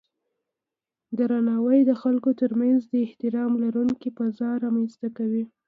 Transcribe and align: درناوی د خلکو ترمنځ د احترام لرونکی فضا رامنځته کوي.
درناوی 1.17 1.79
د 1.85 1.91
خلکو 2.01 2.29
ترمنځ 2.41 2.79
د 2.87 2.93
احترام 3.05 3.51
لرونکی 3.63 4.09
فضا 4.17 4.49
رامنځته 4.63 5.07
کوي. 5.17 5.43